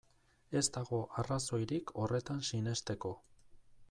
Ez 0.59 0.63
dago 0.77 1.01
arrazoirik 1.23 1.93
horretan 2.05 2.41
sinesteko. 2.49 3.13